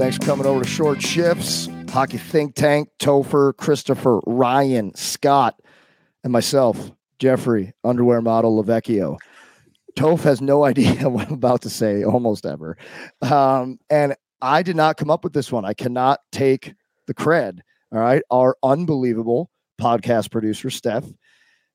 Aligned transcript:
Thanks 0.00 0.16
for 0.16 0.24
coming 0.24 0.46
over 0.46 0.64
to 0.64 0.68
Short 0.68 1.02
Shifts. 1.02 1.68
Hockey 1.90 2.16
Think 2.16 2.54
Tank, 2.54 2.88
Topher, 2.98 3.54
Christopher, 3.54 4.20
Ryan, 4.26 4.94
Scott, 4.94 5.60
and 6.24 6.32
myself, 6.32 6.90
Jeffrey, 7.18 7.74
underwear 7.84 8.22
model 8.22 8.64
Lavecchio. 8.64 9.18
Toph 9.98 10.22
has 10.22 10.40
no 10.40 10.64
idea 10.64 11.06
what 11.06 11.26
I'm 11.26 11.34
about 11.34 11.60
to 11.62 11.68
say 11.68 12.02
almost 12.02 12.46
ever. 12.46 12.78
Um, 13.20 13.78
and 13.90 14.16
I 14.40 14.62
did 14.62 14.74
not 14.74 14.96
come 14.96 15.10
up 15.10 15.22
with 15.22 15.34
this 15.34 15.52
one. 15.52 15.66
I 15.66 15.74
cannot 15.74 16.20
take 16.32 16.72
the 17.06 17.12
cred. 17.12 17.58
All 17.92 17.98
right. 17.98 18.22
Our 18.30 18.56
unbelievable 18.62 19.50
podcast 19.78 20.30
producer, 20.30 20.70
Steph, 20.70 21.04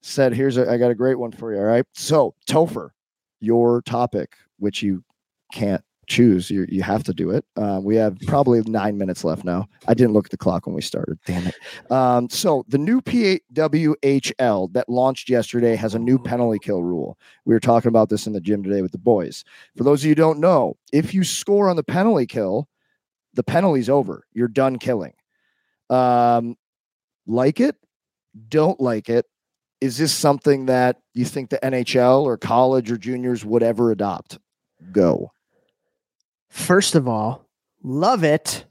said, 0.01 0.33
Here's 0.33 0.57
a, 0.57 0.67
I 0.67 0.77
got 0.77 0.89
a 0.89 0.95
great 0.95 1.19
one 1.19 1.31
for 1.31 1.53
you. 1.53 1.59
All 1.59 1.65
right. 1.65 1.85
So, 1.93 2.33
Topher, 2.49 2.89
your 3.39 3.83
topic, 3.83 4.33
which 4.57 4.81
you 4.81 5.03
can't 5.53 5.84
choose. 6.07 6.49
You 6.49 6.65
you 6.69 6.83
have 6.83 7.03
to 7.03 7.13
do 7.13 7.31
it. 7.31 7.45
Uh, 7.55 7.79
we 7.83 7.95
have 7.95 8.17
probably 8.27 8.61
nine 8.61 8.97
minutes 8.97 9.23
left 9.23 9.43
now. 9.43 9.67
I 9.87 9.93
didn't 9.93 10.13
look 10.13 10.25
at 10.25 10.31
the 10.31 10.37
clock 10.37 10.65
when 10.65 10.75
we 10.75 10.81
started. 10.81 11.19
Damn 11.25 11.47
it. 11.47 11.91
Um, 11.91 12.29
so 12.29 12.65
the 12.67 12.77
new 12.77 13.01
PWHL 13.01 14.73
that 14.73 14.89
launched 14.89 15.29
yesterday 15.29 15.75
has 15.75 15.95
a 15.95 15.99
new 15.99 16.17
penalty 16.17 16.59
kill 16.59 16.83
rule. 16.83 17.17
We 17.45 17.53
were 17.53 17.59
talking 17.59 17.89
about 17.89 18.09
this 18.09 18.27
in 18.27 18.33
the 18.33 18.41
gym 18.41 18.63
today 18.63 18.81
with 18.81 18.91
the 18.91 18.97
boys. 18.97 19.43
For 19.77 19.83
those 19.83 20.01
of 20.01 20.05
you 20.05 20.11
who 20.11 20.15
don't 20.15 20.39
know, 20.39 20.77
if 20.91 21.13
you 21.13 21.23
score 21.23 21.69
on 21.69 21.75
the 21.75 21.83
penalty 21.83 22.25
kill, 22.25 22.67
the 23.33 23.43
penalty's 23.43 23.89
over. 23.89 24.25
You're 24.33 24.47
done 24.47 24.79
killing. 24.79 25.13
Um, 25.89 26.55
like 27.27 27.59
it? 27.59 27.75
Don't 28.49 28.79
like 28.79 29.09
it? 29.09 29.25
Is 29.81 29.97
this 29.97 30.13
something 30.13 30.65
that 30.65 30.97
you 31.13 31.25
think 31.25 31.49
the 31.49 31.59
NHL 31.61 32.23
or 32.23 32.37
college 32.37 32.91
or 32.91 32.97
juniors 32.97 33.45
would 33.45 33.61
ever 33.61 33.91
adopt? 33.91 34.39
Go. 34.91 35.31
First 36.55 36.95
of 36.95 37.05
all, 37.05 37.45
love 37.83 38.23
it. 38.23 38.63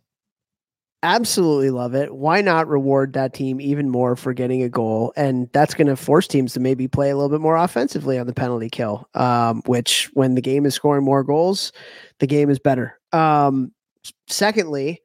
Absolutely 1.03 1.69
love 1.69 1.95
it. 1.95 2.15
Why 2.15 2.41
not 2.41 2.67
reward 2.67 3.13
that 3.13 3.35
team 3.35 3.61
even 3.61 3.91
more 3.91 4.17
for 4.17 4.33
getting 4.33 4.63
a 4.63 4.71
goal? 4.71 5.13
And 5.17 5.51
that's 5.53 5.75
going 5.75 5.89
to 5.89 5.95
force 5.95 6.27
teams 6.27 6.55
to 6.55 6.61
maybe 6.61 6.89
play 6.89 7.11
a 7.11 7.15
little 7.15 7.29
bit 7.29 7.43
more 7.43 7.57
offensively 7.57 8.19
on 8.19 8.27
the 8.27 8.33
penalty 8.33 8.71
kill, 8.71 9.07
um, 9.13 9.61
which 9.67 10.09
when 10.15 10.35
the 10.35 10.41
game 10.41 10.65
is 10.65 10.75
scoring 10.75 11.05
more 11.05 11.23
goals, 11.23 11.73
the 12.21 12.27
game 12.27 12.49
is 12.49 12.59
better. 12.59 12.99
Um, 13.13 13.71
secondly, 14.29 15.03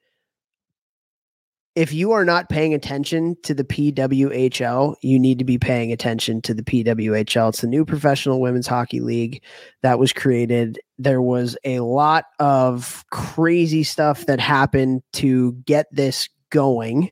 if 1.80 1.94
you 1.94 2.12
are 2.12 2.26
not 2.26 2.50
paying 2.50 2.74
attention 2.74 3.38
to 3.42 3.54
the 3.54 3.64
PWHL, 3.64 4.98
you 5.02 5.18
need 5.18 5.40
to 5.40 5.46
be 5.46 5.58
paying 5.58 5.94
attention 5.94 6.42
to 6.42 6.54
the 6.54 6.62
PWHL. 6.62 7.48
It's 7.48 7.62
the 7.62 7.68
new 7.68 7.86
professional 7.86 8.42
women's 8.42 8.68
hockey 8.68 9.00
league 9.00 9.42
that 9.82 9.98
was 9.98 10.12
created. 10.12 10.78
There 10.98 11.22
was 11.22 11.58
a 11.64 11.80
lot 11.80 12.26
of 12.38 13.06
crazy 13.12 13.86
stuff 13.86 14.26
that 14.26 14.42
happened 14.42 15.04
to 15.14 15.54
get 15.66 15.88
this 15.90 16.28
going 16.50 17.12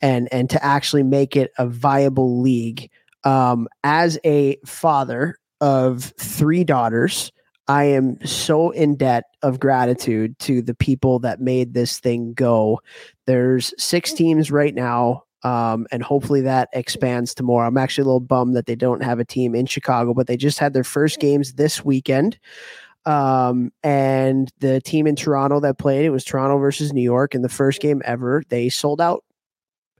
and 0.00 0.32
and 0.32 0.48
to 0.50 0.64
actually 0.64 1.02
make 1.02 1.34
it 1.34 1.50
a 1.58 1.66
viable 1.66 2.40
league. 2.40 2.88
Um, 3.24 3.66
as 3.82 4.16
a 4.24 4.58
father 4.64 5.38
of 5.60 6.12
three 6.20 6.62
daughters, 6.62 7.32
I 7.66 7.84
am 7.84 8.24
so 8.26 8.70
in 8.70 8.96
debt 8.96 9.24
of 9.42 9.58
gratitude 9.58 10.38
to 10.40 10.60
the 10.60 10.74
people 10.74 11.18
that 11.20 11.40
made 11.40 11.72
this 11.72 11.98
thing 11.98 12.34
go. 12.34 12.80
There's 13.26 13.72
six 13.78 14.12
teams 14.12 14.50
right 14.50 14.74
now, 14.74 15.24
um, 15.42 15.86
and 15.90 16.02
hopefully 16.02 16.42
that 16.42 16.68
expands 16.72 17.34
to 17.34 17.42
more. 17.42 17.64
I'm 17.64 17.78
actually 17.78 18.02
a 18.02 18.06
little 18.06 18.20
bummed 18.20 18.56
that 18.56 18.66
they 18.66 18.76
don't 18.76 19.02
have 19.02 19.18
a 19.18 19.24
team 19.24 19.54
in 19.54 19.66
Chicago, 19.66 20.12
but 20.12 20.26
they 20.26 20.36
just 20.36 20.58
had 20.58 20.74
their 20.74 20.84
first 20.84 21.20
games 21.20 21.54
this 21.54 21.84
weekend. 21.84 22.38
Um, 23.06 23.70
and 23.82 24.50
the 24.60 24.80
team 24.80 25.06
in 25.06 25.16
Toronto 25.16 25.60
that 25.60 25.78
played, 25.78 26.06
it 26.06 26.10
was 26.10 26.24
Toronto 26.24 26.58
versus 26.58 26.92
New 26.92 27.02
York 27.02 27.34
in 27.34 27.42
the 27.42 27.48
first 27.48 27.80
game 27.80 28.02
ever. 28.04 28.42
They 28.48 28.68
sold 28.68 29.00
out. 29.00 29.24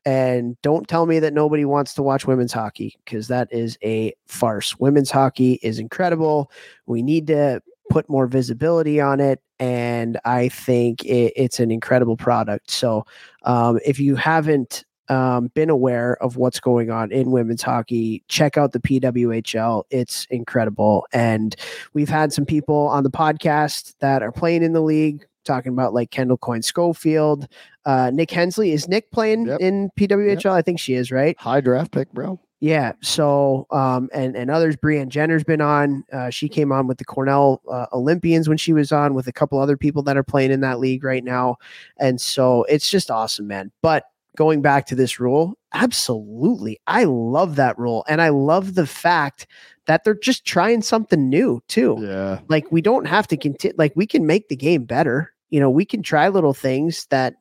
And 0.05 0.61
don't 0.63 0.87
tell 0.87 1.07
me 1.07 1.19
that 1.21 1.33
nobody 1.33 1.65
wants 1.65 1.95
to 1.95 2.03
watch 2.03 2.27
women's 2.27 2.53
hockey 2.53 2.99
because 3.05 3.29
that 3.29 3.49
is 3.51 3.79
a 3.83 4.15
farce. 4.27 4.79
Women's 4.79 5.11
hockey 5.11 5.55
is 5.63 5.79
incredible. 5.79 6.51
We 6.87 7.03
need 7.03 7.27
to 7.29 7.63
put 7.91 8.09
more 8.09 8.27
visibility 8.27 9.01
on 9.01 9.21
it. 9.21 9.41
And 9.59 10.19
I 10.25 10.49
think 10.49 11.05
it, 11.05 11.33
it's 11.37 11.61
an 11.61 11.71
incredible 11.71 12.17
product. 12.17 12.71
So 12.71 13.07
um, 13.45 13.79
if 13.85 13.99
you 13.99 14.17
haven't 14.17 14.85
um, 15.09 15.49
been 15.55 15.71
aware 15.71 16.23
of 16.23 16.37
what's 16.37 16.61
going 16.61 16.91
on 16.91 17.13
in 17.13 17.31
women's 17.31 17.63
hockey, 17.63 18.25
check 18.29 18.57
out 18.57 18.73
the 18.73 18.81
PWHL. 18.81 19.85
It's 19.91 20.27
incredible. 20.31 21.07
And 21.13 21.55
we've 21.93 22.09
had 22.09 22.33
some 22.33 22.47
people 22.47 22.89
on 22.89 23.05
the 23.05 23.11
podcast 23.11 23.95
that 24.01 24.23
are 24.23 24.33
playing 24.33 24.63
in 24.63 24.73
the 24.73 24.83
league 24.83 25.27
talking 25.45 25.73
about 25.73 25.95
like 25.95 26.11
Kendall 26.11 26.39
Coyne 26.39 26.63
Schofield, 26.63 27.47
uh, 27.85 28.11
Nick 28.13 28.31
Hensley. 28.31 28.73
Is 28.73 28.89
Nick 28.89 29.11
playing 29.11 29.47
Yep. 29.47 29.61
in 29.61 29.91
PWHL? 29.99 30.45
Yep. 30.45 30.53
I 30.53 30.63
think 30.63 30.81
she 30.81 30.95
is, 30.95 31.11
right? 31.13 31.39
High 31.39 31.61
draft 31.61 31.93
pick, 31.93 32.13
bro. 32.13 32.41
Yeah. 32.61 32.93
So, 33.03 33.67
um, 33.71 34.09
and 34.15 34.35
and 34.37 34.51
others. 34.51 34.75
Brianne 34.77 35.09
Jenner's 35.09 35.45
been 35.45 35.61
on. 35.61 36.03
Uh, 36.13 36.31
she 36.31 36.49
came 36.49 36.73
on 36.73 36.87
with 36.87 36.97
the 36.99 37.05
Cornell 37.05 37.61
uh, 37.71 37.87
Olympians 37.93 38.49
when 38.49 38.57
she 38.57 38.73
was 38.73 38.91
on 38.91 39.13
with 39.13 39.27
a 39.27 39.33
couple 39.33 39.59
other 39.59 39.77
people 39.77 40.03
that 40.05 40.17
are 40.17 40.23
playing 40.23 40.51
in 40.51 40.61
that 40.61 40.81
league 40.81 41.05
right 41.05 41.25
now, 41.25 41.57
and 42.01 42.19
so 42.21 42.63
it's 42.65 42.89
just 42.89 43.11
awesome, 43.11 43.47
man. 43.47 43.71
But 43.83 44.05
going 44.37 44.63
back 44.63 44.87
to 44.87 44.95
this 44.95 45.21
rule, 45.21 45.59
absolutely, 45.75 46.81
I 46.87 47.05
love 47.05 47.57
that 47.57 47.79
rule, 47.79 48.05
and 48.09 48.23
I 48.23 48.31
love 48.31 48.75
the 48.77 48.87
fact 48.87 49.47
that 49.87 50.03
they're 50.05 50.15
just 50.15 50.47
trying 50.47 50.81
something 50.81 51.29
new 51.29 51.63
too 51.69 51.99
Yeah. 52.01 52.41
like 52.49 52.65
we 52.73 52.81
don't 52.81 53.05
have 53.05 53.27
to 53.29 53.37
continue 53.37 53.75
like 53.77 53.93
we 53.95 54.07
can 54.07 54.27
make 54.27 54.49
the 54.49 54.57
game 54.57 54.85
better 54.85 55.34
you 55.55 55.61
know 55.61 55.71
we 55.71 55.85
can 55.85 56.03
try 56.03 56.29
little 56.29 56.53
things 56.53 57.07
that 57.11 57.35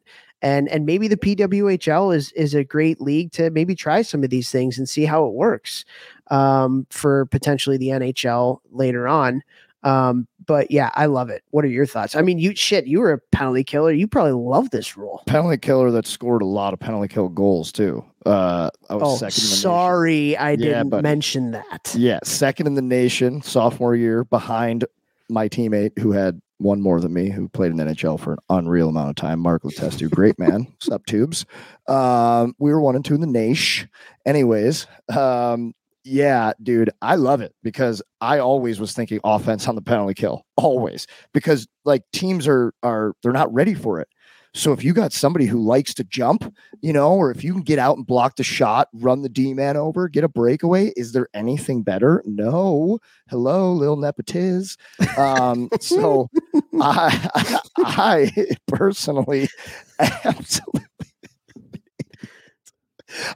and 0.43 0.69
and 0.69 0.85
maybe 0.85 1.07
the 1.07 1.17
pwhl 1.17 2.15
is 2.15 2.31
is 2.33 2.53
a 2.53 2.63
great 2.63 3.01
league 3.01 3.31
to 3.31 3.49
maybe 3.49 3.73
try 3.73 4.03
some 4.03 4.23
of 4.23 4.29
these 4.29 4.51
things 4.51 4.77
and 4.77 4.87
see 4.87 5.03
how 5.03 5.25
it 5.25 5.33
works 5.33 5.83
um 6.29 6.85
for 6.91 7.25
potentially 7.25 7.75
the 7.75 7.87
nhl 7.87 8.59
later 8.71 9.07
on 9.07 9.41
um 9.81 10.27
but 10.45 10.69
yeah 10.69 10.91
i 10.93 11.07
love 11.07 11.31
it 11.31 11.43
what 11.49 11.65
are 11.65 11.69
your 11.69 11.87
thoughts 11.87 12.15
i 12.15 12.21
mean 12.21 12.37
you 12.37 12.55
shit 12.55 12.85
you 12.85 12.99
were 12.99 13.13
a 13.13 13.19
penalty 13.31 13.63
killer 13.63 13.91
you 13.91 14.07
probably 14.07 14.31
love 14.31 14.69
this 14.69 14.95
rule 14.95 15.23
Penalty 15.25 15.57
killer 15.57 15.89
that 15.89 16.05
scored 16.05 16.43
a 16.43 16.45
lot 16.45 16.71
of 16.73 16.79
penalty 16.79 17.07
kill 17.11 17.29
goals 17.29 17.71
too. 17.71 18.05
Uh, 18.27 18.69
I 18.91 18.95
was 18.95 19.03
oh 19.03 19.17
second 19.17 19.43
in 19.43 19.49
the 19.49 19.55
nation. 19.55 19.61
sorry 19.61 20.37
i 20.37 20.55
didn't 20.55 20.89
buddy. 20.89 21.01
mention 21.01 21.51
that 21.51 21.95
Yeah, 21.97 22.19
second 22.23 22.67
in 22.67 22.75
the 22.75 22.81
nation 22.81 23.41
sophomore 23.41 23.95
year 23.95 24.23
behind 24.23 24.85
my 25.33 25.49
teammate 25.49 25.97
who 25.99 26.11
had 26.11 26.39
one 26.59 26.81
more 26.81 27.01
than 27.01 27.13
me, 27.13 27.29
who 27.29 27.49
played 27.49 27.71
in 27.71 27.77
the 27.77 27.83
NHL 27.83 28.19
for 28.19 28.33
an 28.33 28.39
unreal 28.49 28.89
amount 28.89 29.09
of 29.09 29.15
time. 29.15 29.39
Mark 29.39 29.63
Letestu, 29.63 30.09
great 30.09 30.39
man. 30.39 30.67
Sup 30.79 31.05
tubes. 31.05 31.45
Um, 31.87 32.55
we 32.59 32.71
were 32.71 32.79
one 32.79 32.95
and 32.95 33.03
two 33.03 33.15
in 33.15 33.21
the 33.21 33.27
nation. 33.27 33.89
Anyways, 34.25 34.87
um, 35.13 35.73
Yeah, 36.05 36.53
dude, 36.61 36.89
I 37.01 37.15
love 37.15 37.41
it 37.41 37.53
because 37.63 38.01
I 38.21 38.39
always 38.39 38.79
was 38.79 38.93
thinking 38.93 39.19
offense 39.23 39.67
on 39.67 39.75
the 39.75 39.81
penalty 39.81 40.13
kill, 40.13 40.45
always 40.57 41.07
because 41.33 41.67
like 41.85 42.03
teams 42.13 42.47
are 42.47 42.73
are 42.83 43.13
they're 43.23 43.31
not 43.31 43.53
ready 43.53 43.73
for 43.73 43.99
it. 43.99 44.07
So 44.55 44.71
if 44.71 44.83
you 44.83 44.93
got 44.93 45.13
somebody 45.13 45.45
who 45.45 45.59
likes 45.59 45.95
to 45.95 46.03
jump, 46.03 46.53
you 46.81 46.93
know, 46.93 47.13
or 47.13 47.31
if 47.31 47.43
you 47.43 47.53
can 47.53 47.63
get 47.63 47.79
out 47.79 47.97
and 47.97 48.05
block 48.05 48.35
the 48.35 48.43
shot, 48.43 48.87
run 48.93 49.23
the 49.23 49.29
D 49.29 49.53
man 49.53 49.77
over, 49.77 50.07
get 50.07 50.23
a 50.23 50.27
breakaway, 50.27 50.93
is 50.95 51.11
there 51.11 51.27
anything 51.33 51.81
better? 51.81 52.21
No. 52.25 52.99
Hello, 53.29 53.73
little 53.73 53.97
nepotiz. 53.97 54.77
Um, 55.17 55.69
so 55.79 56.29
I, 56.79 57.59
I 57.77 58.31
personally 58.67 59.49
absolutely 59.99 60.85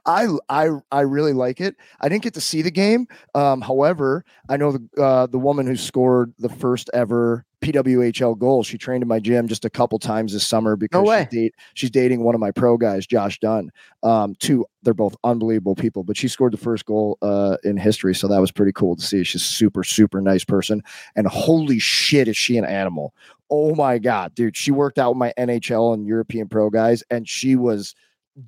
I 0.05 0.27
I 0.49 0.69
I 0.91 1.01
really 1.01 1.33
like 1.33 1.61
it. 1.61 1.75
I 1.99 2.09
didn't 2.09 2.23
get 2.23 2.33
to 2.35 2.41
see 2.41 2.61
the 2.61 2.71
game. 2.71 3.07
Um, 3.35 3.61
however, 3.61 4.25
I 4.49 4.57
know 4.57 4.71
the 4.73 5.01
uh, 5.01 5.27
the 5.27 5.39
woman 5.39 5.67
who 5.67 5.75
scored 5.75 6.33
the 6.39 6.49
first 6.49 6.89
ever 6.93 7.45
PWHL 7.61 8.37
goal. 8.37 8.63
She 8.63 8.77
trained 8.77 9.01
in 9.01 9.07
my 9.07 9.19
gym 9.19 9.47
just 9.47 9.65
a 9.65 9.69
couple 9.69 9.97
times 9.99 10.33
this 10.33 10.45
summer 10.45 10.75
because 10.75 11.03
No 11.03 11.17
she's, 11.17 11.27
date, 11.27 11.55
she's 11.73 11.89
dating 11.89 12.23
one 12.23 12.35
of 12.35 12.41
my 12.41 12.51
pro 12.51 12.77
guys, 12.77 13.07
Josh 13.07 13.39
Dunn. 13.39 13.71
Um, 14.03 14.35
two, 14.39 14.65
they're 14.83 14.93
both 14.93 15.15
unbelievable 15.23 15.75
people, 15.75 16.03
but 16.03 16.17
she 16.17 16.27
scored 16.27 16.53
the 16.53 16.57
first 16.57 16.85
goal 16.85 17.17
uh, 17.21 17.57
in 17.63 17.77
history, 17.77 18.13
so 18.13 18.27
that 18.27 18.39
was 18.39 18.51
pretty 18.51 18.71
cool 18.71 18.95
to 18.95 19.01
see. 19.01 19.23
She's 19.23 19.43
super 19.43 19.83
super 19.83 20.21
nice 20.21 20.43
person, 20.43 20.83
and 21.15 21.27
holy 21.27 21.79
shit, 21.79 22.27
is 22.27 22.37
she 22.37 22.57
an 22.57 22.65
animal? 22.65 23.13
Oh 23.49 23.73
my 23.75 23.97
god, 23.97 24.35
dude! 24.35 24.55
She 24.55 24.71
worked 24.71 24.99
out 24.99 25.11
with 25.11 25.17
my 25.17 25.33
NHL 25.37 25.93
and 25.93 26.05
European 26.05 26.47
pro 26.47 26.69
guys, 26.69 27.03
and 27.09 27.27
she 27.27 27.55
was 27.55 27.95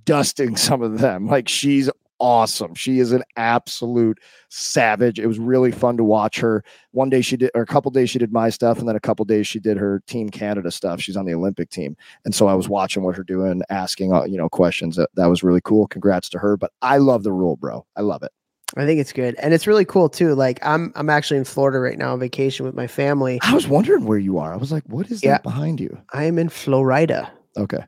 dusting 0.06 0.56
some 0.58 0.82
of 0.82 1.00
them. 1.00 1.28
Like 1.28 1.48
she's 1.48 1.90
awesome. 2.22 2.76
She 2.76 3.00
is 3.00 3.14
an 3.14 3.24
absolute 3.38 4.20
savage. 4.50 5.20
It 5.20 5.28
was 5.28 5.40
really 5.40 5.72
fun 5.72 5.96
to 5.98 6.04
watch 6.04 6.40
her. 6.42 6.64
One 6.92 7.10
day 7.10 7.22
she 7.22 7.38
did, 7.38 7.52
or 7.56 7.62
a 7.62 7.66
couple 7.66 7.90
days 7.92 8.10
she 8.10 8.20
did 8.20 8.34
my 8.34 8.50
stuff, 8.50 8.80
and 8.80 8.88
then 8.88 8.96
a 8.96 9.00
couple 9.00 9.24
days 9.26 9.48
she 9.48 9.60
did 9.60 9.78
her 9.78 10.02
Team 10.08 10.30
Canada 10.30 10.70
stuff. 10.72 11.00
She's 11.02 11.16
on 11.18 11.26
the 11.26 11.34
Olympic 11.34 11.70
team, 11.70 11.96
and 12.26 12.36
so 12.36 12.48
I 12.48 12.54
was 12.56 12.68
watching 12.68 13.04
what 13.04 13.16
her 13.16 13.24
doing, 13.24 13.62
asking 13.70 14.14
uh, 14.14 14.24
you 14.26 14.38
know 14.38 14.50
questions. 14.50 14.96
That 14.98 15.10
that 15.16 15.28
was 15.28 15.44
really 15.44 15.62
cool. 15.64 15.88
Congrats 15.88 16.30
to 16.30 16.40
her. 16.40 16.58
But 16.58 16.72
I 16.82 16.98
love 16.98 17.24
the 17.24 17.32
rule, 17.32 17.56
bro. 17.56 17.86
I 17.96 18.02
love 18.02 18.22
it. 18.24 18.32
I 18.78 18.86
think 18.86 19.00
it's 19.00 19.14
good. 19.14 19.34
And 19.40 19.52
it's 19.52 19.66
really 19.66 19.86
cool 19.86 20.10
too. 20.10 20.36
Like 20.36 20.60
I'm 20.62 20.92
I'm 20.96 21.10
actually 21.10 21.38
in 21.38 21.46
Florida 21.46 21.80
right 21.80 21.98
now 21.98 22.14
on 22.14 22.20
vacation 22.20 22.66
with 22.66 22.76
my 22.76 22.86
family. 22.86 23.40
I 23.42 23.54
was 23.56 23.68
wondering 23.68 24.06
where 24.06 24.20
you 24.20 24.38
are. 24.38 24.54
I 24.54 24.58
was 24.58 24.72
like, 24.72 24.84
what 24.88 25.10
is 25.10 25.24
Yeah. 25.24 25.32
that 25.32 25.44
behind 25.44 25.80
you? 25.80 25.98
I 26.14 26.26
am 26.26 26.38
in 26.38 26.50
Florida. 26.50 27.32
Okay, 27.58 27.84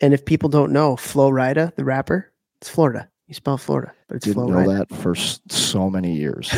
And 0.00 0.14
if 0.14 0.24
people 0.24 0.48
don't 0.48 0.72
know, 0.72 0.96
Florida, 0.96 1.72
the 1.76 1.84
rapper, 1.84 2.32
it's 2.60 2.68
Florida. 2.68 3.08
You 3.26 3.34
spell 3.34 3.58
Florida, 3.58 3.92
but 4.08 4.16
it's 4.16 4.26
didn't 4.26 4.46
know 4.46 4.64
Florida. 4.64 4.86
that 4.90 4.96
for 4.96 5.14
so 5.14 5.88
many 5.88 6.14
years. 6.14 6.52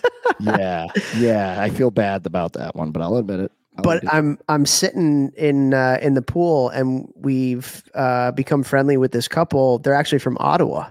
yeah, 0.40 0.86
yeah. 1.16 1.60
I 1.60 1.70
feel 1.70 1.92
bad 1.92 2.26
about 2.26 2.54
that 2.54 2.74
one, 2.74 2.90
but 2.90 3.02
I'll 3.02 3.16
admit 3.16 3.38
it. 3.38 3.52
I'll 3.76 3.84
but 3.84 3.98
admit. 3.98 4.14
I'm 4.14 4.38
I'm 4.48 4.66
sitting 4.66 5.30
in 5.36 5.74
uh, 5.74 5.98
in 6.02 6.14
the 6.14 6.22
pool 6.22 6.70
and 6.70 7.08
we've 7.14 7.84
uh, 7.94 8.32
become 8.32 8.64
friendly 8.64 8.96
with 8.96 9.12
this 9.12 9.28
couple. 9.28 9.78
They're 9.78 9.94
actually 9.94 10.18
from 10.18 10.36
Ottawa, 10.40 10.90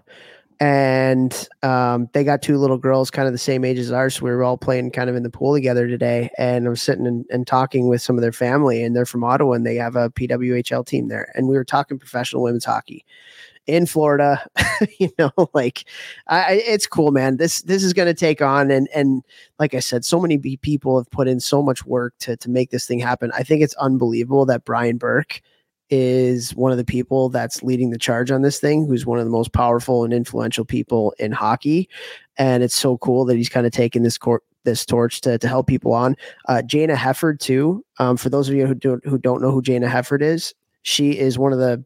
and 0.60 1.48
um, 1.64 2.10
they 2.14 2.24
got 2.24 2.42
two 2.42 2.58
little 2.58 2.78
girls, 2.78 3.12
kind 3.12 3.28
of 3.28 3.34
the 3.34 3.38
same 3.38 3.64
age 3.64 3.78
as 3.78 3.92
ours. 3.92 4.16
So 4.16 4.26
we 4.26 4.32
were 4.32 4.44
all 4.44 4.58
playing 4.58 4.92
kind 4.92 5.10
of 5.10 5.16
in 5.16 5.24
the 5.24 5.30
pool 5.30 5.54
together 5.54 5.88
today, 5.88 6.30
and 6.38 6.66
I 6.66 6.70
was 6.70 6.82
sitting 6.82 7.06
and, 7.06 7.26
and 7.30 7.46
talking 7.46 7.88
with 7.88 8.02
some 8.02 8.16
of 8.18 8.22
their 8.22 8.32
family, 8.32 8.84
and 8.84 8.96
they're 8.96 9.06
from 9.06 9.24
Ottawa, 9.24 9.54
and 9.54 9.66
they 9.66 9.76
have 9.76 9.96
a 9.96 10.10
PWHL 10.10 10.86
team 10.86 11.08
there, 11.10 11.32
and 11.36 11.48
we 11.48 11.56
were 11.56 11.64
talking 11.66 12.00
professional 12.00 12.42
women's 12.44 12.66
hockey 12.66 13.06
in 13.68 13.86
Florida. 13.86 14.46
you 15.00 15.10
know, 15.20 15.32
like 15.54 15.86
I, 16.28 16.40
I- 16.40 16.64
it's 16.66 16.88
cool, 16.88 17.12
man. 17.12 17.38
This 17.38 17.62
this 17.62 17.84
is 17.84 17.94
going 17.94 18.08
to 18.08 18.14
take 18.14 18.42
on, 18.42 18.72
and 18.72 18.88
and 18.96 19.24
like 19.60 19.74
I 19.74 19.80
said, 19.80 20.06
so 20.06 20.20
many 20.20 20.38
people 20.38 20.98
have 20.98 21.10
put 21.12 21.28
in 21.28 21.40
so 21.40 21.62
much 21.62 21.86
work 21.86 22.16
to 22.20 22.36
to 22.38 22.50
make 22.50 22.72
this 22.72 22.88
thing 22.88 23.00
happen. 23.00 23.32
I 23.34 23.44
think 23.44 23.62
it's 23.62 23.76
unbelievable 23.76 24.46
that 24.48 24.66
Brian 24.66 24.98
Burke 24.98 25.42
is 25.90 26.56
one 26.56 26.72
of 26.72 26.78
the 26.78 26.86
people 26.86 27.30
that's 27.30 27.64
leading 27.64 27.90
the 27.90 27.98
charge 27.98 28.32
on 28.32 28.42
this 28.42 28.60
thing, 28.60 28.88
who's 28.88 29.06
one 29.06 29.20
of 29.20 29.26
the 29.26 29.32
most 29.32 29.54
powerful 29.54 30.04
and 30.04 30.14
influential 30.14 30.66
people 30.66 31.14
in 31.20 31.32
hockey. 31.32 31.90
And 32.38 32.64
it's 32.64 32.76
so 32.76 32.98
cool 32.98 33.26
that 33.26 33.36
he's 33.36 33.50
kind 33.50 33.66
of 33.66 33.72
taken 33.72 34.04
this 34.04 34.18
court 34.18 34.44
this 34.64 34.86
torch 34.86 35.22
to, 35.22 35.38
to 35.38 35.48
help 35.48 35.66
people 35.66 35.94
on. 35.94 36.16
Uh, 36.50 36.62
Jayna 36.66 36.96
Hefford 36.96 37.40
too. 37.40 37.86
Um, 38.00 38.18
for 38.18 38.30
those 38.30 38.50
of 38.50 38.56
you 38.56 38.68
who 38.68 38.76
don't 38.76 39.06
who 39.06 39.18
don't 39.18 39.42
know 39.42 39.52
who 39.52 39.62
Jayna 39.62 39.90
Hefford 39.90 40.22
is, 40.22 40.54
she 40.84 41.18
is 41.18 41.40
one 41.40 41.54
of 41.54 41.60
the 41.60 41.84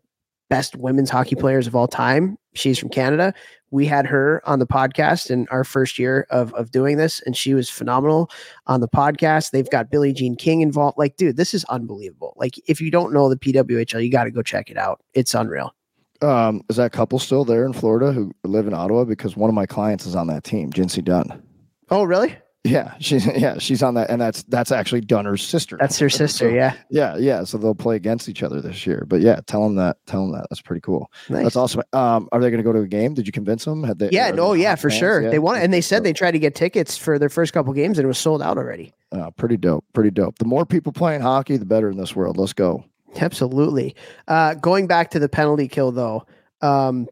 best 0.52 0.76
women's 0.76 1.10
hockey 1.10 1.34
players 1.34 1.66
of 1.66 1.78
all 1.78 1.88
time. 1.88 2.38
She's 2.54 2.78
from 2.78 2.90
Canada. 2.90 3.34
We 3.72 3.86
had 3.86 4.06
her 4.06 4.42
on 4.46 4.60
the 4.60 4.68
podcast 4.68 5.32
in 5.32 5.48
our 5.48 5.64
first 5.64 5.98
year 5.98 6.28
of, 6.30 6.54
of 6.56 6.72
doing 6.72 6.98
this, 6.98 7.22
and 7.26 7.38
she 7.38 7.54
was 7.54 7.70
phenomenal 7.70 8.30
on 8.68 8.82
the 8.82 8.90
podcast. 8.90 9.52
They've 9.52 9.70
got 9.70 9.90
Billie 9.90 10.12
Jean 10.12 10.36
King 10.36 10.60
involved. 10.60 10.98
Like, 10.98 11.16
dude, 11.16 11.38
this 11.38 11.54
is 11.54 11.64
unbelievable. 11.70 12.34
Like, 12.36 12.60
if 12.68 12.82
you 12.82 12.92
don't 12.92 13.14
know 13.14 13.30
the 13.30 13.38
PWHL, 13.38 14.04
you 14.04 14.12
got 14.12 14.26
to 14.26 14.32
go 14.32 14.42
check 14.42 14.70
it 14.70 14.78
out. 14.78 15.02
It's 15.14 15.34
unreal. 15.34 15.74
Um, 16.22 16.64
is 16.70 16.76
that 16.76 16.92
couple 16.92 17.18
still 17.18 17.46
there 17.46 17.66
in 17.66 17.72
Florida 17.72 18.12
who 18.12 18.34
live 18.44 18.68
in 18.68 18.74
Ottawa? 18.74 19.06
Because 19.06 19.38
one 19.38 19.50
of 19.50 19.56
my 19.56 19.66
clients 19.66 20.06
is 20.06 20.18
on 20.18 20.28
that 20.28 20.44
team, 20.44 20.70
Jincy 20.74 21.02
Dunn. 21.02 21.42
Oh, 21.90 22.04
really? 22.04 22.36
Yeah, 22.64 22.94
she's 23.00 23.26
yeah, 23.26 23.58
she's 23.58 23.82
on 23.82 23.96
that, 23.96 24.12
and 24.12 24.22
that's 24.22 24.44
that's 24.44 24.72
actually 24.72 25.02
Dunner's 25.02 25.44
sister. 25.44 25.78
That's 25.80 25.98
her 25.98 26.10
So- 26.10 26.18
sister. 26.28 26.52
yeah. 26.52 26.76
yeah, 26.92 27.18
yeah. 27.18 27.44
So 27.44 27.58
they'll 27.58 27.74
play 27.74 27.96
against 27.96 28.30
each 28.30 28.44
other 28.44 28.62
this 28.62 28.86
year. 28.86 29.04
But 29.08 29.22
yeah, 29.22 29.40
tell 29.48 29.64
them 29.64 29.76
that. 29.78 29.98
Tell 30.06 30.22
them 30.22 30.34
that. 30.34 30.46
That's 30.52 30.62
pretty 30.62 30.82
cool. 30.82 31.12
Nice. 31.28 31.44
That's 31.44 31.56
awesome. 31.56 31.82
Um, 31.94 32.30
are 32.32 32.40
they 32.40 32.52
going 32.52 32.60
to 32.60 32.64
go 32.64 32.72
to 32.72 32.82
a 32.82 32.88
game? 32.88 33.16
Did 33.16 33.26
you 33.26 33.32
convince 33.34 33.66
them? 33.66 33.84
Had 33.84 33.98
they? 33.98 34.10
yeah, 34.12 34.30
no, 34.30 34.54
yeah, 34.54 34.76
for 34.76 34.92
fans? 34.92 35.00
sure. 35.00 35.22
Yeah? 35.24 35.30
They 35.32 35.40
want, 35.40 35.64
and 35.64 35.74
they 35.74 35.82
said 35.82 36.04
they 36.04 36.14
tried 36.14 36.32
to 36.32 36.40
get 36.40 36.54
tickets 36.54 36.96
for 36.98 37.18
their 37.18 37.30
first 37.30 37.52
couple 37.52 37.74
games, 37.74 37.98
and 37.98 38.06
it 38.06 38.08
was 38.08 38.20
sold 38.20 38.44
out 38.44 38.60
already. 38.60 38.94
Uh, 39.12 39.32
pretty 39.32 39.58
dope. 39.58 39.84
Pretty 39.94 40.12
dope. 40.12 40.38
The 40.38 40.46
more 40.46 40.64
people 40.66 40.92
playing 40.92 41.22
hockey, 41.22 41.58
the 41.58 41.66
better 41.66 41.90
in 41.90 41.98
this 41.98 42.16
world. 42.16 42.38
Let's 42.38 42.54
go. 42.54 42.84
Absolutely. 43.20 43.96
Uh, 44.28 44.54
going 44.54 44.86
back 44.86 45.10
to 45.12 45.20
the 45.20 45.28
penalty 45.28 45.68
kill, 45.68 45.92
though, 45.92 46.26
um, 46.62 47.08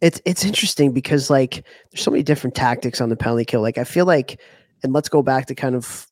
it's 0.00 0.20
it's 0.24 0.44
interesting 0.44 0.92
because 0.92 1.30
like 1.30 1.66
there's 1.90 2.02
so 2.02 2.10
many 2.10 2.22
different 2.22 2.54
tactics 2.54 3.00
on 3.00 3.08
the 3.08 3.16
penalty 3.16 3.44
kill. 3.44 3.60
Like 3.60 3.78
I 3.78 3.84
feel 3.84 4.06
like, 4.06 4.40
and 4.82 4.92
let's 4.92 5.08
go 5.08 5.22
back 5.22 5.46
to 5.46 5.54
kind 5.54 5.74
of 5.74 6.06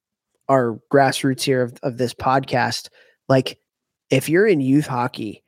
our 0.48 0.78
grassroots 0.92 1.42
here 1.42 1.62
of, 1.62 1.74
of 1.82 1.98
this 1.98 2.14
podcast. 2.14 2.88
Like 3.28 3.58
if 4.10 4.28
you're 4.28 4.46
in 4.46 4.60
youth 4.60 4.86
hockey, 4.86 5.42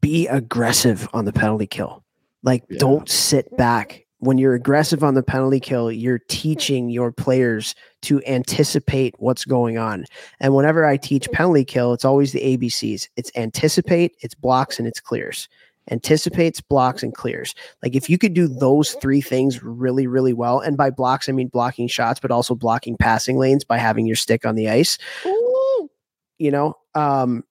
be 0.00 0.26
aggressive 0.26 1.08
on 1.12 1.24
the 1.24 1.32
penalty 1.32 1.66
kill. 1.66 2.04
Like 2.42 2.64
Yeah. 2.68 2.78
don't 2.78 3.08
sit 3.08 3.54
back. 3.56 4.04
When 4.20 4.36
you're 4.36 4.54
aggressive 4.54 5.04
on 5.04 5.14
the 5.14 5.22
penalty 5.22 5.60
kill, 5.60 5.92
you're 5.92 6.18
teaching 6.28 6.90
your 6.90 7.12
players 7.12 7.76
to 8.02 8.20
anticipate 8.26 9.14
what's 9.18 9.44
going 9.44 9.78
on. 9.78 10.06
And 10.40 10.54
whenever 10.56 10.84
I 10.84 10.96
teach 10.96 11.30
penalty 11.30 11.64
kill, 11.64 11.92
it's 11.92 12.04
always 12.04 12.32
the 12.32 12.40
ABCs. 12.40 13.08
It's 13.16 13.30
anticipate, 13.36 14.16
it's 14.20 14.34
blocks, 14.34 14.78
and 14.80 14.88
it's 14.88 14.98
clears. 15.00 15.48
Anticipates, 15.90 16.60
blocks, 16.60 17.02
and 17.02 17.14
clears. 17.14 17.54
Like 17.82 17.94
if 17.96 18.10
you 18.10 18.18
could 18.18 18.34
do 18.34 18.46
those 18.46 18.94
three 18.94 19.20
things 19.20 19.62
really, 19.62 20.06
really 20.06 20.32
well, 20.32 20.60
and 20.60 20.76
by 20.76 20.90
blocks 20.90 21.28
I 21.28 21.32
mean 21.32 21.48
blocking 21.48 21.88
shots, 21.88 22.20
but 22.20 22.30
also 22.30 22.54
blocking 22.54 22.96
passing 22.96 23.38
lanes 23.38 23.64
by 23.64 23.78
having 23.78 24.06
your 24.06 24.16
stick 24.16 24.44
on 24.44 24.54
the 24.54 24.68
ice. 24.68 24.98
You 26.38 26.50
know, 26.52 26.76
um, 26.94 27.42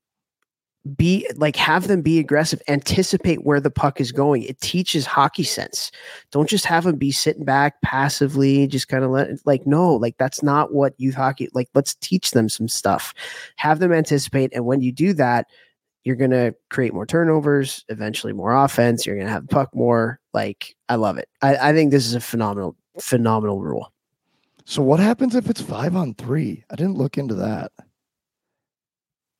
be 0.95 1.29
like 1.35 1.55
have 1.55 1.87
them 1.87 2.01
be 2.01 2.19
aggressive, 2.19 2.61
anticipate 2.67 3.43
where 3.43 3.59
the 3.59 3.71
puck 3.71 3.99
is 3.99 4.11
going. 4.11 4.43
It 4.43 4.61
teaches 4.61 5.05
hockey 5.05 5.43
sense. 5.43 5.91
Don't 6.31 6.49
just 6.49 6.65
have 6.65 6.85
them 6.85 6.95
be 6.95 7.11
sitting 7.11 7.43
back 7.43 7.81
passively, 7.81 8.67
just 8.67 8.87
kind 8.87 9.03
of 9.03 9.11
let 9.11 9.29
like 9.45 9.65
no, 9.65 9.95
like 9.95 10.15
that's 10.17 10.41
not 10.41 10.73
what 10.73 10.93
youth 10.97 11.15
hockey 11.15 11.49
like. 11.53 11.69
Let's 11.73 11.95
teach 11.95 12.31
them 12.31 12.49
some 12.49 12.67
stuff. 12.67 13.13
Have 13.57 13.79
them 13.79 13.91
anticipate, 13.91 14.51
and 14.53 14.65
when 14.65 14.81
you 14.81 14.91
do 14.91 15.13
that, 15.13 15.47
you're 16.07 16.15
gonna 16.15 16.53
create 16.69 16.93
more 16.93 17.05
turnovers, 17.05 17.83
eventually 17.89 18.31
more 18.31 18.55
offense. 18.55 19.05
You're 19.05 19.17
gonna 19.17 19.29
have 19.29 19.45
the 19.45 19.53
puck 19.53 19.75
more. 19.75 20.21
Like 20.33 20.73
I 20.87 20.95
love 20.95 21.17
it. 21.17 21.27
I, 21.41 21.57
I 21.57 21.73
think 21.73 21.91
this 21.91 22.05
is 22.05 22.15
a 22.15 22.21
phenomenal, 22.21 22.77
phenomenal 22.97 23.61
rule. 23.61 23.91
So 24.63 24.81
what 24.81 25.01
happens 25.01 25.35
if 25.35 25.49
it's 25.49 25.59
five 25.59 25.97
on 25.97 26.13
three? 26.13 26.63
I 26.71 26.75
didn't 26.75 26.95
look 26.95 27.17
into 27.17 27.35
that. 27.35 27.73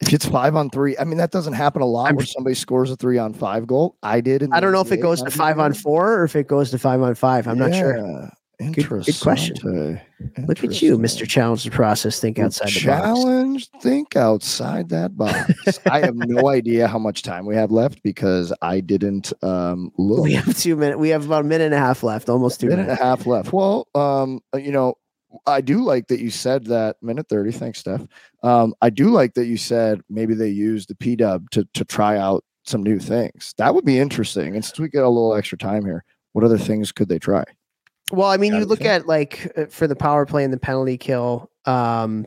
If 0.02 0.12
it's 0.14 0.26
five 0.26 0.58
on 0.58 0.70
three, 0.70 0.98
I 0.98 1.06
mean 1.06 1.18
that 1.20 1.32
doesn't 1.32 1.54
happen 1.54 1.82
a 1.82 1.86
lot 1.86 2.08
I'm- 2.08 2.18
where 2.18 2.26
somebody 2.26 2.54
scores 2.54 2.92
a 2.92 2.98
three 2.98 3.18
on 3.18 3.34
five 3.34 3.66
goal. 3.66 3.96
I 4.04 4.20
did. 4.20 4.42
In 4.42 4.52
I 4.52 4.60
don't 4.60 4.74
know 4.74 4.82
if 4.82 4.92
it 4.92 4.98
goes 4.98 5.22
to 5.24 5.32
five 5.32 5.60
on 5.60 5.74
four 5.74 6.16
or 6.20 6.26
if 6.26 6.36
it 6.36 6.50
goes 6.50 6.70
to 6.72 6.78
five 6.78 7.02
on 7.02 7.16
five. 7.16 7.48
I'm 7.48 7.58
not 7.58 7.74
sure. 7.74 8.30
Good 8.60 8.80
Interesting. 8.80 9.14
question. 9.22 10.02
Look 10.48 10.64
at 10.64 10.82
you, 10.82 10.98
Mr. 10.98 11.28
Challenge 11.28 11.64
the 11.64 11.70
process. 11.70 12.20
Think 12.20 12.40
outside 12.40 12.70
the 12.70 12.88
box. 12.88 13.22
Challenge. 13.22 13.70
Think 13.82 14.16
outside 14.16 14.90
that 14.90 15.16
box. 15.16 15.80
I 15.86 16.00
have 16.00 16.16
no 16.16 16.50
idea 16.50 16.88
how 16.88 16.98
much 16.98 17.22
time 17.22 17.46
we 17.46 17.56
have 17.56 17.70
left 17.70 18.02
because 18.02 18.52
I 18.64 18.80
didn't 18.80 19.32
um, 19.44 19.92
look. 20.00 20.24
We 20.24 20.34
have 20.34 20.58
two 20.58 20.76
minutes. 20.76 20.98
We 20.98 21.10
have 21.10 21.26
about 21.28 21.46
a 21.46 21.48
minute 21.48 21.66
and 21.66 21.76
a 21.76 21.80
half 21.80 22.02
left. 22.02 22.30
Almost 22.30 22.60
two 22.60 22.70
minute 22.70 22.90
and 22.90 23.00
a 23.00 23.04
half 23.04 23.28
left. 23.28 23.54
Well, 23.54 23.88
um, 23.94 24.42
uh, 24.52 24.58
you 24.58 24.72
know, 24.72 24.96
I 25.46 25.62
do 25.62 25.84
like 25.84 26.08
that 26.08 26.20
you 26.20 26.32
said 26.32 26.66
that 26.66 26.96
minute 27.04 27.30
30. 27.30 27.52
Thanks, 27.52 27.80
Steph. 27.80 28.08
Um, 28.42 28.74
I 28.82 28.90
do 28.90 29.10
like 29.10 29.36
that 29.36 29.46
you 29.46 29.58
said 29.58 30.02
maybe 30.10 30.34
they 30.34 30.50
use 30.50 30.88
the 30.88 30.96
P 30.96 31.16
dub 31.16 31.48
to 31.52 31.68
to 31.76 31.86
try 31.86 32.18
out 32.18 32.44
some 32.66 32.82
new 32.82 32.98
things. 32.98 33.54
That 33.60 33.76
would 33.76 33.86
be 33.86 34.00
interesting. 34.00 34.56
And 34.56 34.66
since 34.66 34.80
we 34.80 34.90
get 34.90 35.04
a 35.04 35.10
little 35.10 35.36
extra 35.36 35.60
time 35.60 35.86
here, 35.86 36.04
what 36.34 36.44
other 36.44 36.58
things 36.58 36.92
could 36.92 37.08
they 37.08 37.20
try? 37.20 37.44
Well, 38.12 38.30
I 38.30 38.38
mean, 38.38 38.54
you 38.54 38.66
look 38.66 38.86
at 38.86 39.08
like 39.08 39.52
uh, 39.58 39.66
for 39.66 39.88
the 39.88 39.96
power 39.96 40.26
play 40.26 40.44
and 40.44 40.54
the 40.54 40.58
penalty 40.58 40.98
kill. 40.98 41.50
Um, 41.66 42.26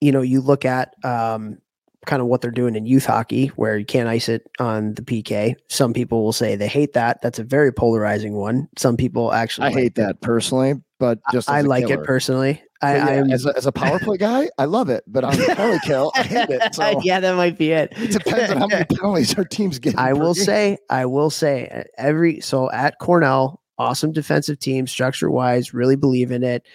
you 0.00 0.10
know, 0.10 0.22
you 0.22 0.40
look 0.40 0.64
at 0.64 0.94
um, 1.04 1.58
kind 2.06 2.22
of 2.22 2.28
what 2.28 2.40
they're 2.40 2.50
doing 2.50 2.74
in 2.74 2.86
youth 2.86 3.04
hockey, 3.04 3.48
where 3.48 3.76
you 3.76 3.84
can't 3.84 4.08
ice 4.08 4.28
it 4.28 4.48
on 4.58 4.94
the 4.94 5.02
PK. 5.02 5.54
Some 5.68 5.92
people 5.92 6.24
will 6.24 6.32
say 6.32 6.56
they 6.56 6.68
hate 6.68 6.94
that. 6.94 7.20
That's 7.20 7.38
a 7.38 7.44
very 7.44 7.72
polarizing 7.72 8.34
one. 8.34 8.68
Some 8.78 8.96
people 8.96 9.32
actually 9.32 9.66
I 9.66 9.68
like 9.70 9.78
hate 9.78 9.94
that 9.96 10.20
personally, 10.22 10.74
but 10.98 11.18
just 11.30 11.50
I 11.50 11.60
like 11.60 11.86
killer. 11.86 12.02
it 12.02 12.06
personally. 12.06 12.62
I, 12.82 12.96
yeah, 12.96 13.06
I'm, 13.06 13.30
as, 13.30 13.46
a, 13.46 13.56
as 13.56 13.66
a 13.66 13.72
power 13.72 13.98
play 13.98 14.18
guy, 14.18 14.50
I 14.58 14.66
love 14.66 14.90
it, 14.90 15.02
but 15.06 15.24
on 15.24 15.34
the 15.36 15.46
penalty 15.46 15.80
kill, 15.86 16.12
I 16.14 16.22
hate 16.22 16.50
it. 16.50 16.62
So 16.74 17.00
yeah, 17.02 17.20
that 17.20 17.34
might 17.34 17.56
be 17.56 17.72
it. 17.72 17.92
it 17.96 18.10
depends 18.10 18.50
on 18.50 18.58
how 18.58 18.66
many 18.66 18.84
penalties 18.90 19.34
our 19.36 19.44
teams 19.44 19.78
get. 19.78 19.98
I 19.98 20.12
will 20.12 20.34
game. 20.34 20.44
say, 20.44 20.78
I 20.90 21.06
will 21.06 21.30
say, 21.30 21.84
every 21.96 22.40
so 22.40 22.70
at 22.70 22.98
Cornell, 22.98 23.62
awesome 23.78 24.12
defensive 24.12 24.58
team, 24.58 24.86
structure 24.86 25.30
wise, 25.30 25.74
really 25.74 25.96
believe 25.96 26.30
in 26.30 26.42
it. 26.42 26.66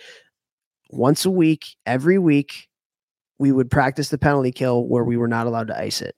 Once 0.89 1.25
a 1.25 1.31
week, 1.31 1.75
every 1.85 2.17
week, 2.17 2.67
we 3.39 3.51
would 3.51 3.71
practice 3.71 4.09
the 4.09 4.17
penalty 4.17 4.51
kill 4.51 4.85
where 4.87 5.03
we 5.03 5.17
were 5.17 5.27
not 5.27 5.47
allowed 5.47 5.67
to 5.67 5.79
ice 5.79 6.01
it, 6.01 6.15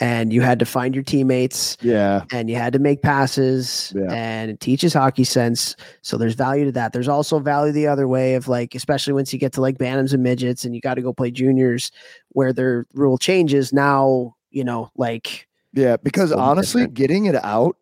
and 0.00 0.32
you 0.32 0.42
had 0.42 0.58
to 0.58 0.66
find 0.66 0.94
your 0.94 1.02
teammates 1.02 1.76
Yeah, 1.80 2.22
and 2.30 2.48
you 2.50 2.56
had 2.56 2.74
to 2.74 2.78
make 2.78 3.02
passes 3.02 3.92
Yeah. 3.96 4.12
and 4.12 4.50
it 4.50 4.60
teaches 4.60 4.92
hockey 4.92 5.24
sense. 5.24 5.74
So 6.02 6.16
there's 6.18 6.34
value 6.34 6.66
to 6.66 6.72
that. 6.72 6.92
There's 6.92 7.08
also 7.08 7.38
value 7.40 7.72
the 7.72 7.86
other 7.88 8.06
way 8.06 8.34
of 8.34 8.46
like, 8.48 8.74
especially 8.74 9.14
once 9.14 9.32
you 9.32 9.38
get 9.38 9.54
to 9.54 9.60
like 9.60 9.78
bantams 9.78 10.12
and 10.12 10.22
midgets 10.22 10.64
and 10.64 10.74
you 10.74 10.80
got 10.80 10.94
to 10.94 11.02
go 11.02 11.12
play 11.12 11.30
juniors 11.30 11.90
where 12.28 12.52
their 12.52 12.86
rule 12.92 13.16
changes 13.18 13.72
now, 13.72 14.36
you 14.50 14.62
know, 14.62 14.90
like 14.96 15.48
yeah. 15.72 15.96
Because 15.96 16.30
honestly, 16.30 16.82
different. 16.82 16.94
getting 16.94 17.26
it 17.26 17.42
out 17.44 17.76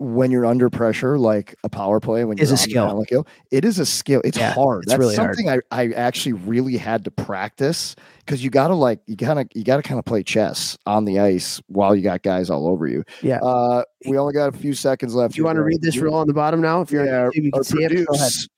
when 0.00 0.30
you're 0.30 0.46
under 0.46 0.70
pressure, 0.70 1.18
like 1.18 1.54
a 1.62 1.68
power 1.68 2.00
play, 2.00 2.24
when 2.24 2.38
Is 2.38 2.48
you're 2.48 2.54
a 2.54 2.58
skill. 2.58 3.04
kill, 3.06 3.26
it 3.50 3.66
is 3.66 3.78
a 3.78 3.84
skill. 3.84 4.22
It's 4.24 4.38
Yeah, 4.38 4.52
hard. 4.54 4.84
it's 4.84 4.92
That's 4.92 4.98
really 4.98 5.14
hard. 5.14 5.36
something 5.36 5.50
I, 5.50 5.58
I 5.70 5.92
actually 5.92 6.32
really 6.32 6.78
had 6.78 7.04
to 7.04 7.10
practice 7.10 7.94
because 8.24 8.42
you 8.42 8.48
gotta 8.48 8.74
like 8.74 9.00
you 9.06 9.14
gotta 9.14 9.46
you 9.54 9.62
gotta 9.62 9.82
kind 9.82 9.98
of 9.98 10.06
play 10.06 10.22
chess 10.22 10.78
on 10.86 11.04
the 11.04 11.20
ice 11.20 11.60
while 11.66 11.94
you 11.94 12.02
got 12.02 12.22
guys 12.22 12.48
all 12.48 12.66
over 12.66 12.86
you. 12.86 13.04
Yeah. 13.22 13.40
Uh, 13.42 13.82
we 14.06 14.16
only 14.16 14.32
got 14.32 14.54
a 14.54 14.56
few 14.56 14.72
seconds 14.72 15.14
left. 15.14 15.34
do 15.34 15.38
you 15.38 15.44
want 15.44 15.56
to 15.56 15.62
read 15.62 15.82
this 15.82 15.98
rule 15.98 16.14
on 16.14 16.26
the 16.26 16.32
bottom 16.32 16.62
now? 16.62 16.80
If 16.80 16.90
you're 16.90 17.04
yeah, 17.04 17.26
on 17.26 17.32
you 17.34 17.52
can 17.52 17.62
see 17.62 17.84
it. 17.84 17.90
Go 17.90 17.94
ahead. 17.94 18.06
produce, 18.06 18.48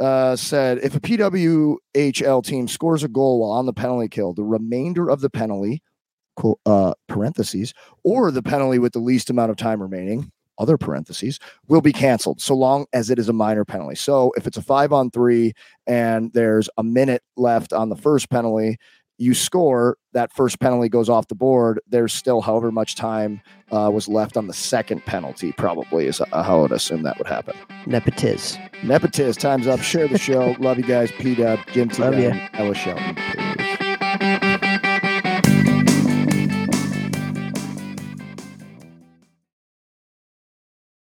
uh, 0.00 0.34
said 0.36 0.78
if 0.78 0.94
a 0.94 1.00
PWHL 1.00 2.42
team 2.42 2.68
scores 2.68 3.04
a 3.04 3.08
goal 3.08 3.40
while 3.40 3.50
on 3.50 3.66
the 3.66 3.72
penalty 3.74 4.08
kill, 4.08 4.32
the 4.32 4.44
remainder 4.44 5.10
of 5.10 5.20
the 5.20 5.28
penalty, 5.30 5.82
uh, 6.64 6.94
parentheses, 7.08 7.74
or 8.02 8.30
the 8.30 8.42
penalty 8.42 8.78
with 8.78 8.94
the 8.94 8.98
least 8.98 9.28
amount 9.30 9.50
of 9.50 9.56
time 9.58 9.80
remaining, 9.82 10.30
other 10.58 10.76
parentheses, 10.76 11.38
will 11.68 11.80
be 11.80 11.92
canceled 11.92 12.40
so 12.40 12.54
long 12.54 12.86
as 12.92 13.10
it 13.10 13.18
is 13.18 13.28
a 13.28 13.32
minor 13.32 13.64
penalty. 13.64 13.96
So 13.96 14.32
if 14.36 14.46
it's 14.46 14.56
a 14.56 14.62
five 14.62 14.92
on 14.92 15.10
three 15.10 15.52
and 15.86 16.32
there's 16.32 16.68
a 16.76 16.82
minute 16.82 17.22
left 17.36 17.72
on 17.72 17.88
the 17.88 17.96
first 17.96 18.30
penalty, 18.30 18.78
you 19.18 19.34
score, 19.34 19.96
that 20.12 20.32
first 20.32 20.60
penalty 20.60 20.88
goes 20.88 21.08
off 21.08 21.28
the 21.28 21.34
board. 21.34 21.80
There's 21.88 22.12
still 22.12 22.40
however 22.40 22.70
much 22.70 22.96
time 22.96 23.40
uh, 23.72 23.90
was 23.92 24.08
left 24.08 24.36
on 24.36 24.46
the 24.46 24.52
second 24.52 25.04
penalty, 25.06 25.52
probably 25.52 26.06
is 26.06 26.20
how 26.32 26.58
I 26.58 26.60
would 26.60 26.72
assume 26.72 27.02
that 27.04 27.18
would 27.18 27.26
happen. 27.26 27.56
Nepotist. 27.86 28.58
Nepotist, 28.82 29.38
time's 29.38 29.66
up. 29.66 29.80
Share 29.80 30.08
the 30.08 30.18
show. 30.18 30.54
Love 30.60 30.76
you 30.78 30.84
guys. 30.84 31.10
P 31.12 31.34
Dub, 31.34 31.60
Jim 31.72 31.88
T. 31.88 32.02
Love. 32.02 32.14
Dunn, 32.14 32.50
Ella 32.54 32.74
Shelton. 32.74 33.45